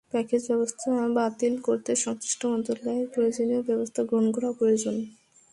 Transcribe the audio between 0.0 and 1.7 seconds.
package ব্যবস্থা বাতিল